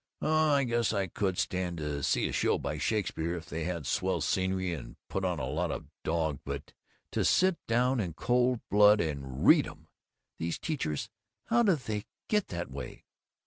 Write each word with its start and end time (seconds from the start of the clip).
"Oh, 0.19 0.49
I 0.53 0.63
guess 0.63 0.93
I 0.93 1.05
could 1.05 1.37
stand 1.37 1.79
it 1.79 1.83
to 1.83 2.01
see 2.01 2.27
a 2.27 2.31
show 2.31 2.57
by 2.57 2.79
Shakespeare, 2.79 3.35
if 3.35 3.45
they 3.45 3.65
had 3.65 3.85
swell 3.85 4.19
scenery 4.19 4.73
and 4.73 4.95
put 5.09 5.23
on 5.23 5.37
a 5.37 5.45
lot 5.47 5.69
of 5.69 5.85
dog, 6.03 6.39
but 6.43 6.73
to 7.11 7.23
sit 7.23 7.59
down 7.67 7.99
in 7.99 8.13
cold 8.13 8.61
blood 8.71 8.99
and 8.99 9.45
read 9.45 9.67
'em 9.67 9.89
These 10.39 10.57
teachers 10.57 11.11
how 11.49 11.61
do 11.61 11.75
they 11.75 12.05
get 12.27 12.47
that 12.47 12.71
way?" 12.71 13.05